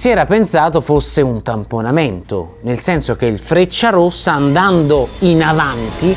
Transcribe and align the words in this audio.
si 0.00 0.08
era 0.08 0.24
pensato 0.24 0.80
fosse 0.80 1.20
un 1.20 1.42
tamponamento, 1.42 2.56
nel 2.62 2.78
senso 2.78 3.16
che 3.16 3.26
il 3.26 3.38
Frecciarossa 3.38 4.32
andando 4.32 5.06
in 5.20 5.42
avanti 5.42 6.16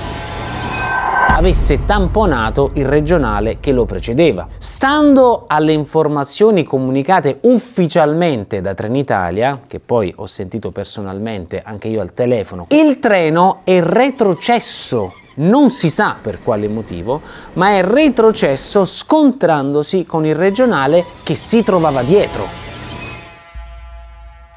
avesse 1.27 1.83
tamponato 1.83 2.71
il 2.75 2.85
regionale 2.85 3.57
che 3.59 3.73
lo 3.73 3.83
precedeva. 3.83 4.47
Stando 4.57 5.43
alle 5.47 5.73
informazioni 5.73 6.63
comunicate 6.63 7.39
ufficialmente 7.41 8.61
da 8.61 8.73
Trenitalia, 8.73 9.59
che 9.67 9.81
poi 9.81 10.13
ho 10.15 10.27
sentito 10.27 10.71
personalmente 10.71 11.61
anche 11.61 11.89
io 11.89 11.99
al 11.99 12.13
telefono, 12.13 12.67
il 12.69 12.99
treno 12.99 13.63
è 13.65 13.81
retrocesso 13.81 15.13
non 15.35 15.71
si 15.71 15.89
sa 15.89 16.15
per 16.21 16.41
quale 16.41 16.69
motivo, 16.69 17.19
ma 17.53 17.71
è 17.71 17.83
retrocesso 17.83 18.85
scontrandosi 18.85 20.05
con 20.05 20.25
il 20.25 20.35
regionale 20.35 21.03
che 21.23 21.35
si 21.35 21.63
trovava 21.63 22.01
dietro. 22.03 22.72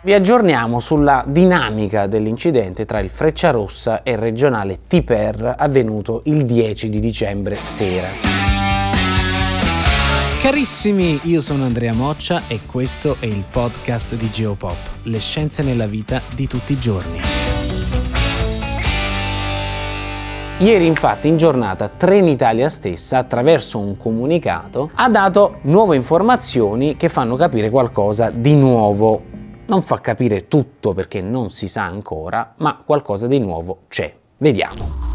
Vi 0.06 0.14
aggiorniamo 0.14 0.78
sulla 0.78 1.24
dinamica 1.26 2.06
dell'incidente 2.06 2.84
tra 2.84 3.00
il 3.00 3.10
Frecciarossa 3.10 4.04
e 4.04 4.12
il 4.12 4.18
regionale 4.18 4.82
Tiper 4.86 5.56
avvenuto 5.58 6.20
il 6.26 6.44
10 6.44 6.88
di 6.88 7.00
dicembre 7.00 7.58
sera. 7.66 8.06
Carissimi, 10.40 11.18
io 11.24 11.40
sono 11.40 11.64
Andrea 11.64 11.92
Moccia 11.92 12.42
e 12.46 12.60
questo 12.66 13.16
è 13.18 13.26
il 13.26 13.42
podcast 13.50 14.14
di 14.14 14.30
Geopop, 14.30 14.76
le 15.02 15.18
scienze 15.18 15.64
nella 15.64 15.86
vita 15.86 16.22
di 16.36 16.46
tutti 16.46 16.74
i 16.74 16.76
giorni. 16.76 17.20
Ieri 20.58 20.86
infatti 20.86 21.26
in 21.26 21.36
giornata 21.36 21.88
Trenitalia 21.88 22.68
stessa 22.68 23.18
attraverso 23.18 23.80
un 23.80 23.96
comunicato 23.96 24.88
ha 24.94 25.08
dato 25.08 25.56
nuove 25.62 25.96
informazioni 25.96 26.94
che 26.94 27.08
fanno 27.08 27.34
capire 27.34 27.70
qualcosa 27.70 28.30
di 28.30 28.54
nuovo 28.54 29.34
non 29.66 29.82
fa 29.82 30.00
capire 30.00 30.48
tutto 30.48 30.94
perché 30.94 31.20
non 31.20 31.50
si 31.50 31.68
sa 31.68 31.84
ancora, 31.84 32.54
ma 32.56 32.80
qualcosa 32.84 33.26
di 33.26 33.38
nuovo 33.38 33.80
c'è. 33.88 34.12
Vediamo. 34.38 35.14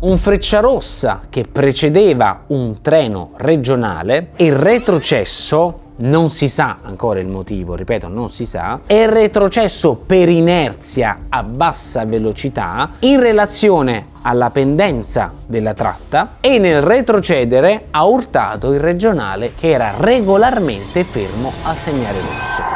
Un 0.00 0.16
Frecciarossa 0.18 1.22
che 1.30 1.44
precedeva 1.50 2.44
un 2.48 2.80
treno 2.80 3.32
regionale, 3.36 4.30
il 4.36 4.52
retrocesso 4.52 5.82
non 5.94 6.30
si 6.30 6.48
sa 6.48 6.78
ancora 6.82 7.20
il 7.20 7.28
motivo, 7.28 7.74
ripeto, 7.74 8.08
non 8.08 8.30
si 8.30 8.46
sa, 8.46 8.80
è 8.86 9.06
retrocesso 9.06 9.94
per 9.94 10.28
inerzia 10.28 11.26
a 11.28 11.42
bassa 11.42 12.04
velocità 12.04 12.90
in 13.00 13.20
relazione 13.20 14.06
alla 14.22 14.50
pendenza 14.50 15.32
della 15.46 15.74
tratta 15.74 16.36
e 16.40 16.58
nel 16.58 16.82
retrocedere 16.82 17.86
ha 17.90 18.04
urtato 18.04 18.72
il 18.72 18.80
regionale 18.80 19.52
che 19.54 19.70
era 19.70 19.92
regolarmente 19.98 21.04
fermo 21.04 21.52
al 21.64 21.76
segnale 21.76 22.18
rosso. 22.18 22.71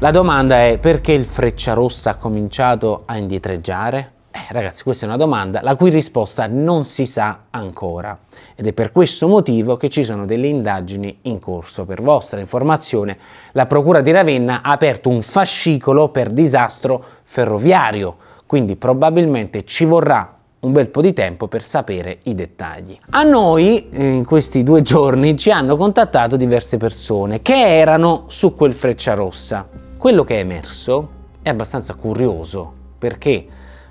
La 0.00 0.12
domanda 0.12 0.64
è 0.64 0.78
perché 0.78 1.10
il 1.10 1.24
Frecciarossa 1.24 2.10
ha 2.10 2.14
cominciato 2.14 3.02
a 3.06 3.16
indietreggiare? 3.16 4.12
Eh, 4.30 4.52
ragazzi, 4.52 4.84
questa 4.84 5.04
è 5.04 5.08
una 5.08 5.16
domanda 5.16 5.60
la 5.60 5.74
cui 5.74 5.90
risposta 5.90 6.46
non 6.46 6.84
si 6.84 7.04
sa 7.04 7.46
ancora 7.50 8.16
ed 8.54 8.68
è 8.68 8.72
per 8.72 8.92
questo 8.92 9.26
motivo 9.26 9.76
che 9.76 9.88
ci 9.88 10.04
sono 10.04 10.24
delle 10.24 10.46
indagini 10.46 11.18
in 11.22 11.40
corso. 11.40 11.84
Per 11.84 12.00
vostra 12.00 12.38
informazione, 12.38 13.18
la 13.52 13.66
Procura 13.66 14.00
di 14.00 14.12
Ravenna 14.12 14.62
ha 14.62 14.70
aperto 14.70 15.08
un 15.08 15.20
fascicolo 15.20 16.10
per 16.10 16.30
disastro 16.30 17.04
ferroviario, 17.24 18.18
quindi 18.46 18.76
probabilmente 18.76 19.64
ci 19.64 19.84
vorrà 19.84 20.32
un 20.60 20.70
bel 20.70 20.90
po' 20.90 21.00
di 21.00 21.12
tempo 21.12 21.48
per 21.48 21.64
sapere 21.64 22.20
i 22.22 22.36
dettagli. 22.36 22.96
A 23.10 23.24
noi 23.24 23.88
eh, 23.90 24.06
in 24.10 24.24
questi 24.24 24.62
due 24.62 24.82
giorni 24.82 25.36
ci 25.36 25.50
hanno 25.50 25.76
contattato 25.76 26.36
diverse 26.36 26.76
persone 26.76 27.42
che 27.42 27.78
erano 27.78 28.26
su 28.28 28.54
quel 28.54 28.74
Frecciarossa 28.74 29.77
quello 29.98 30.22
che 30.22 30.36
è 30.36 30.38
emerso 30.38 31.08
è 31.42 31.48
abbastanza 31.48 31.94
curioso 31.94 32.72
perché 32.96 33.46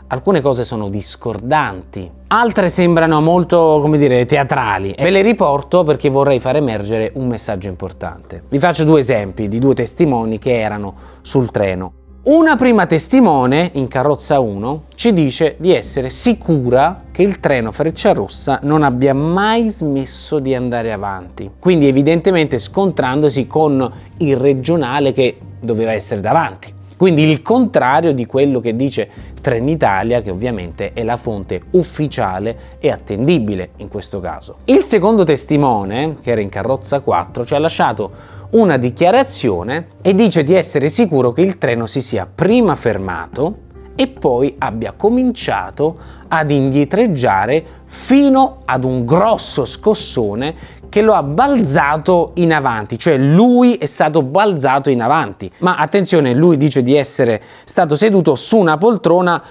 alcune 0.08 0.40
cose 0.40 0.64
sono 0.64 0.88
discordanti, 0.88 2.10
altre 2.28 2.70
sembrano 2.70 3.20
molto, 3.20 3.80
come 3.82 3.98
dire, 3.98 4.26
teatrali. 4.26 4.96
Ve 4.98 5.10
le 5.10 5.22
riporto 5.22 5.84
perché 5.84 6.08
vorrei 6.08 6.40
far 6.40 6.56
emergere 6.56 7.12
un 7.16 7.28
messaggio 7.28 7.68
importante. 7.68 8.42
Vi 8.48 8.58
faccio 8.58 8.86
due 8.86 9.02
esempi 9.02 9.50
di 9.50 9.60
due 9.60 9.74
testimoni 9.74 10.40
che 10.40 10.58
erano 10.58 10.96
sul 11.22 11.52
treno. 11.52 11.92
Una 12.24 12.58
prima 12.58 12.86
testimone, 12.86 13.72
in 13.74 13.88
carrozza 13.88 14.40
1, 14.40 14.84
ci 14.96 15.14
dice 15.14 15.56
di 15.60 15.74
essere 15.74 16.10
sicura 16.10 17.04
che 17.12 17.22
il 17.22 17.40
treno 17.40 17.72
Frecciarossa 17.72 18.60
non 18.64 18.84
abbia 18.84 19.14
mai 19.14 19.70
smesso 19.70 20.40
di 20.40 20.54
andare 20.54 20.92
avanti, 20.92 21.52
quindi 21.58 21.88
evidentemente 21.88 22.60
scontrandosi 22.60 23.48
con 23.48 23.90
il 24.18 24.36
regionale 24.36 25.14
che 25.14 25.38
doveva 25.60 25.94
essere 25.94 26.22
davanti. 26.22 26.74
Quindi 26.98 27.30
il 27.30 27.44
contrario 27.44 28.12
di 28.12 28.26
quello 28.26 28.60
che 28.60 28.76
dice 28.76 29.08
Trenitalia, 29.40 30.22
che 30.22 30.32
ovviamente 30.32 30.94
è 30.94 31.04
la 31.04 31.16
fonte 31.16 31.62
ufficiale 31.72 32.58
e 32.80 32.90
attendibile 32.90 33.70
in 33.78 33.88
questo 33.88 34.20
caso. 34.20 34.58
Il 34.66 34.82
secondo 34.82 35.24
testimone, 35.24 36.18
che 36.22 36.32
era 36.32 36.42
in 36.42 36.50
carrozza 36.50 37.02
4, 37.02 37.46
ci 37.46 37.54
ha 37.54 37.60
lasciato 37.60 38.12
una 38.50 38.78
dichiarazione 38.78 39.90
e 40.02 40.16
dice 40.16 40.44
di 40.44 40.56
essere 40.56 40.90
sicuro 40.90 41.34
che 41.34 41.42
il 41.42 41.60
treno 41.60 41.86
si 41.86 42.02
sia 42.02 42.28
prima 42.34 42.74
fermato 42.74 43.66
e 44.00 44.08
poi 44.08 44.56
abbia 44.60 44.94
cominciato 44.94 45.98
ad 46.28 46.52
indietreggiare 46.52 47.66
fino 47.86 48.62
ad 48.66 48.84
un 48.84 49.06
grosso 49.06 49.66
scossone 49.66 50.56
che 50.90 51.02
lo 51.02 51.14
ha 51.14 51.24
balzato 51.24 52.32
in 52.36 52.54
avanti, 52.54 52.98
cioè 52.98 53.18
lui 53.18 53.76
è 53.76 53.86
stato 53.86 54.22
balzato 54.22 54.90
in 54.90 55.02
avanti. 55.02 55.52
Ma 55.60 55.76
attenzione, 55.76 56.34
lui 56.34 56.58
dice 56.58 56.84
di 56.84 56.96
essere 56.96 57.42
stato 57.66 57.96
seduto 57.96 58.36
su 58.36 58.58
una 58.58 58.78
poltrona 58.78 59.44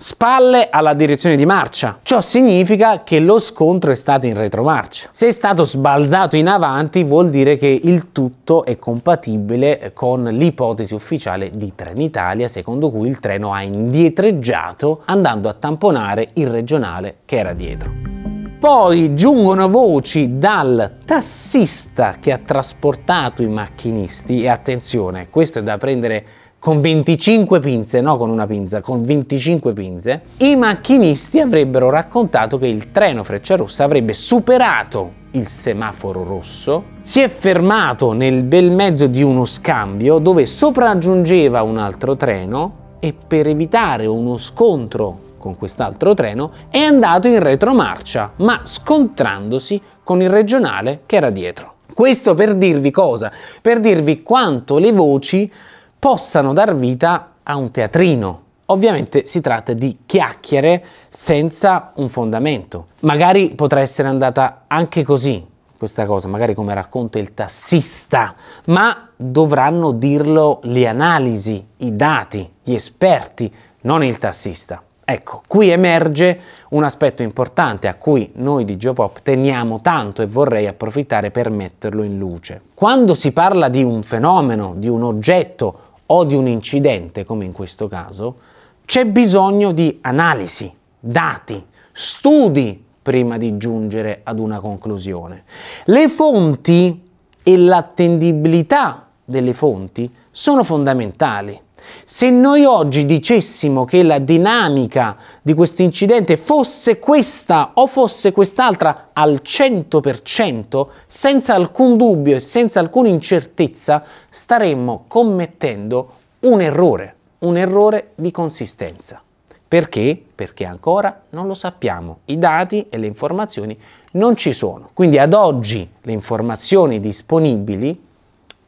spalle 0.00 0.68
alla 0.70 0.94
direzione 0.94 1.34
di 1.34 1.44
marcia. 1.44 1.98
Ciò 2.02 2.20
significa 2.20 3.02
che 3.02 3.18
lo 3.18 3.40
scontro 3.40 3.90
è 3.90 3.96
stato 3.96 4.28
in 4.28 4.34
retromarcia. 4.34 5.08
Se 5.10 5.26
è 5.26 5.32
stato 5.32 5.64
sbalzato 5.64 6.36
in 6.36 6.46
avanti 6.46 7.02
vuol 7.02 7.30
dire 7.30 7.56
che 7.56 7.80
il 7.82 8.12
tutto 8.12 8.64
è 8.64 8.78
compatibile 8.78 9.90
con 9.92 10.22
l'ipotesi 10.22 10.94
ufficiale 10.94 11.50
di 11.50 11.72
Trenitalia, 11.74 12.46
secondo 12.46 12.90
cui 12.90 13.08
il 13.08 13.18
treno 13.18 13.52
ha 13.52 13.62
indietreggiato 13.62 15.02
andando 15.06 15.48
a 15.48 15.54
tamponare 15.54 16.30
il 16.34 16.48
regionale 16.48 17.16
che 17.24 17.36
era 17.36 17.52
dietro. 17.52 18.17
Poi 18.58 19.14
giungono 19.14 19.68
voci 19.68 20.36
dal 20.36 20.96
tassista 21.04 22.16
che 22.18 22.32
ha 22.32 22.40
trasportato 22.44 23.40
i 23.40 23.46
macchinisti. 23.46 24.42
E 24.42 24.48
attenzione, 24.48 25.28
questo 25.30 25.60
è 25.60 25.62
da 25.62 25.78
prendere 25.78 26.24
con 26.58 26.80
25 26.80 27.60
pinze, 27.60 28.00
no 28.00 28.16
con 28.16 28.30
una 28.30 28.48
pinza, 28.48 28.80
con 28.80 29.02
25 29.02 29.72
pinze, 29.72 30.22
i 30.38 30.56
macchinisti 30.56 31.38
avrebbero 31.38 31.88
raccontato 31.88 32.58
che 32.58 32.66
il 32.66 32.90
treno 32.90 33.22
Frecciarossa 33.22 33.84
avrebbe 33.84 34.12
superato 34.12 35.12
il 35.32 35.46
semaforo 35.46 36.24
rosso, 36.24 36.82
si 37.02 37.20
è 37.20 37.28
fermato 37.28 38.12
nel 38.12 38.42
bel 38.42 38.72
mezzo 38.72 39.06
di 39.06 39.22
uno 39.22 39.44
scambio 39.44 40.18
dove 40.18 40.46
sopraggiungeva 40.46 41.62
un 41.62 41.78
altro 41.78 42.16
treno 42.16 42.96
e 42.98 43.14
per 43.14 43.46
evitare 43.46 44.06
uno 44.06 44.36
scontro 44.36 45.26
con 45.38 45.56
quest'altro 45.56 46.14
treno, 46.14 46.50
è 46.68 46.80
andato 46.80 47.28
in 47.28 47.42
retromarcia, 47.42 48.32
ma 48.36 48.60
scontrandosi 48.64 49.80
con 50.04 50.20
il 50.20 50.28
regionale 50.28 51.02
che 51.06 51.16
era 51.16 51.30
dietro. 51.30 51.74
Questo 51.94 52.34
per 52.34 52.54
dirvi 52.54 52.90
cosa? 52.90 53.32
Per 53.60 53.80
dirvi 53.80 54.22
quanto 54.22 54.78
le 54.78 54.92
voci 54.92 55.50
possano 55.98 56.52
dar 56.52 56.76
vita 56.76 57.32
a 57.42 57.56
un 57.56 57.70
teatrino. 57.70 58.42
Ovviamente 58.66 59.24
si 59.24 59.40
tratta 59.40 59.72
di 59.72 60.00
chiacchiere 60.04 60.84
senza 61.08 61.92
un 61.96 62.08
fondamento. 62.08 62.88
Magari 63.00 63.50
potrà 63.54 63.80
essere 63.80 64.08
andata 64.08 64.64
anche 64.66 65.02
così 65.02 65.44
questa 65.78 66.06
cosa, 66.06 66.26
magari 66.28 66.54
come 66.54 66.74
racconta 66.74 67.20
il 67.20 67.34
tassista, 67.34 68.34
ma 68.66 69.08
dovranno 69.14 69.92
dirlo 69.92 70.58
le 70.64 70.88
analisi, 70.88 71.64
i 71.78 71.94
dati, 71.94 72.50
gli 72.62 72.74
esperti, 72.74 73.52
non 73.82 74.02
il 74.02 74.18
tassista. 74.18 74.82
Ecco, 75.10 75.40
qui 75.46 75.70
emerge 75.70 76.38
un 76.68 76.84
aspetto 76.84 77.22
importante 77.22 77.88
a 77.88 77.94
cui 77.94 78.30
noi 78.34 78.66
di 78.66 78.76
Geopop 78.76 79.22
teniamo 79.22 79.80
tanto 79.80 80.20
e 80.20 80.26
vorrei 80.26 80.66
approfittare 80.66 81.30
per 81.30 81.48
metterlo 81.48 82.02
in 82.02 82.18
luce. 82.18 82.60
Quando 82.74 83.14
si 83.14 83.32
parla 83.32 83.70
di 83.70 83.82
un 83.82 84.02
fenomeno, 84.02 84.74
di 84.76 84.86
un 84.86 85.02
oggetto 85.02 85.80
o 86.04 86.24
di 86.24 86.34
un 86.34 86.46
incidente, 86.46 87.24
come 87.24 87.46
in 87.46 87.52
questo 87.52 87.88
caso, 87.88 88.36
c'è 88.84 89.06
bisogno 89.06 89.72
di 89.72 89.96
analisi, 90.02 90.70
dati, 91.00 91.64
studi 91.90 92.84
prima 93.00 93.38
di 93.38 93.56
giungere 93.56 94.20
ad 94.24 94.38
una 94.38 94.60
conclusione. 94.60 95.44
Le 95.86 96.08
fonti 96.10 97.08
e 97.42 97.56
l'attendibilità 97.56 99.06
delle 99.24 99.54
fonti 99.54 100.14
sono 100.30 100.62
fondamentali. 100.62 101.58
Se 102.04 102.30
noi 102.30 102.64
oggi 102.64 103.04
dicessimo 103.04 103.84
che 103.84 104.02
la 104.02 104.18
dinamica 104.18 105.16
di 105.42 105.54
questo 105.54 105.82
incidente 105.82 106.36
fosse 106.36 106.98
questa 106.98 107.72
o 107.74 107.86
fosse 107.86 108.32
quest'altra 108.32 109.10
al 109.12 109.40
100%, 109.44 110.86
senza 111.06 111.54
alcun 111.54 111.96
dubbio 111.96 112.36
e 112.36 112.40
senza 112.40 112.80
alcuna 112.80 113.08
incertezza, 113.08 114.04
staremmo 114.30 115.04
commettendo 115.06 116.12
un 116.40 116.60
errore, 116.60 117.14
un 117.40 117.56
errore 117.56 118.12
di 118.14 118.30
consistenza. 118.30 119.22
Perché? 119.68 120.20
Perché 120.34 120.64
ancora 120.64 121.24
non 121.30 121.46
lo 121.46 121.52
sappiamo, 121.52 122.20
i 122.26 122.38
dati 122.38 122.86
e 122.88 122.96
le 122.96 123.06
informazioni 123.06 123.78
non 124.12 124.34
ci 124.34 124.54
sono. 124.54 124.88
Quindi 124.94 125.18
ad 125.18 125.34
oggi 125.34 125.86
le 126.00 126.12
informazioni 126.12 127.00
disponibili 127.00 128.06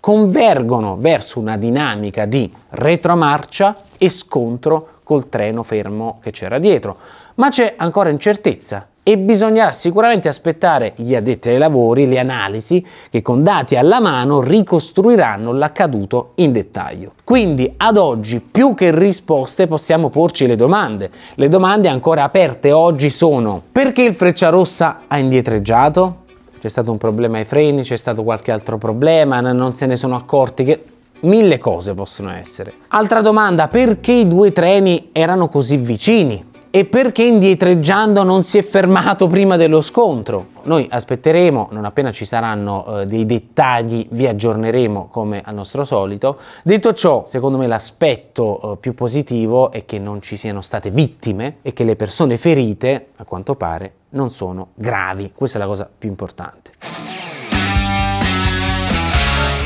convergono 0.01 0.97
verso 0.99 1.39
una 1.39 1.57
dinamica 1.57 2.25
di 2.25 2.51
retromarcia 2.71 3.77
e 3.99 4.09
scontro 4.09 4.89
col 5.05 5.29
treno 5.29 5.63
fermo 5.63 6.19
che 6.23 6.31
c'era 6.31 6.59
dietro. 6.59 6.97
Ma 7.35 7.51
c'è 7.51 7.75
ancora 7.77 8.09
incertezza 8.09 8.87
e 9.03 9.19
bisognerà 9.19 9.73
sicuramente 9.73 10.29
aspettare 10.29 10.93
gli 10.97 11.15
addetti 11.15 11.49
ai 11.49 11.59
lavori, 11.59 12.07
le 12.07 12.19
analisi 12.19 12.85
che 13.11 13.23
con 13.23 13.43
dati 13.43 13.77
alla 13.77 13.99
mano 13.99 14.41
ricostruiranno 14.41 15.53
l'accaduto 15.53 16.33
in 16.37 16.53
dettaglio. 16.53 17.13
Quindi 17.25 17.75
ad 17.77 17.97
oggi 17.97 18.41
più 18.41 18.75
che 18.75 18.97
risposte 18.97 19.67
possiamo 19.67 20.11
porci 20.11 20.47
le 20.47 20.57
domande. 20.57 21.11
Le 21.35 21.49
domande 21.49 21.89
ancora 21.89 22.25
aperte 22.25 22.73
oggi 22.73 23.11
sono 23.11 23.63
perché 23.73 24.03
il 24.03 24.15
Frecciarossa 24.15 25.03
ha 25.07 25.19
indietreggiato? 25.19 26.29
C'è 26.61 26.69
stato 26.69 26.91
un 26.91 26.99
problema 26.99 27.39
ai 27.39 27.45
freni, 27.45 27.83
c'è 27.83 27.97
stato 27.97 28.23
qualche 28.23 28.53
altro 28.53 28.77
problema, 28.77 29.41
non 29.41 29.73
se 29.73 29.87
ne 29.87 29.97
sono 29.97 30.15
accorti 30.15 30.63
che 30.65 30.85
mille 31.21 31.59
cose 31.59 31.95
possono 31.95 32.31
essere. 32.31 32.75
Altra 32.89 33.23
domanda, 33.23 33.69
perché 33.69 34.13
i 34.13 34.29
due 34.29 34.53
treni 34.53 35.09
erano 35.13 35.49
così 35.49 35.79
vicini? 35.79 36.50
E 36.73 36.85
perché 36.85 37.25
indietreggiando 37.25 38.23
non 38.23 38.45
si 38.45 38.57
è 38.57 38.63
fermato 38.63 39.27
prima 39.27 39.57
dello 39.57 39.81
scontro? 39.81 40.51
Noi 40.63 40.87
aspetteremo, 40.89 41.71
non 41.73 41.85
appena 41.85 42.13
ci 42.13 42.25
saranno 42.25 43.01
eh, 43.01 43.07
dei 43.07 43.27
dettagli 43.27 44.07
vi 44.11 44.29
aggiorneremo 44.29 45.09
come 45.11 45.43
al 45.45 45.55
nostro 45.55 45.83
solito. 45.83 46.39
Detto 46.63 46.93
ciò, 46.93 47.25
secondo 47.27 47.59
me 47.59 47.67
l'aspetto 47.67 48.75
eh, 48.75 48.77
più 48.77 48.95
positivo 48.95 49.73
è 49.73 49.85
che 49.85 49.99
non 49.99 50.23
ci 50.23 50.37
siano 50.37 50.61
state 50.61 50.93
vittime 50.93 51.57
e 51.63 51.73
che 51.73 51.83
le 51.83 51.97
persone 51.97 52.37
ferite, 52.37 53.09
a 53.17 53.25
quanto 53.25 53.57
pare, 53.57 53.95
non 54.11 54.31
sono 54.31 54.69
gravi. 54.75 55.33
Questa 55.35 55.59
è 55.59 55.61
la 55.61 55.67
cosa 55.67 55.91
più 55.99 56.09
importante. 56.09 56.71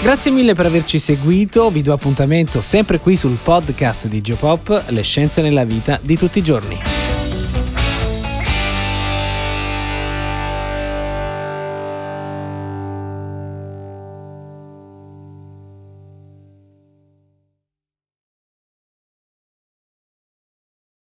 Grazie 0.03 0.31
mille 0.31 0.55
per 0.55 0.65
averci 0.65 0.99
seguito, 0.99 1.69
vi 1.69 1.83
do 1.83 1.93
appuntamento 1.93 2.62
sempre 2.62 2.99
qui 2.99 3.15
sul 3.15 3.39
podcast 3.43 4.07
di 4.07 4.23
Geopop, 4.23 4.85
le 4.89 5.03
scienze 5.03 5.43
nella 5.43 5.65
vita 5.65 5.99
di 6.03 6.17
tutti 6.17 6.39
i 6.39 6.43
giorni. 6.43 6.94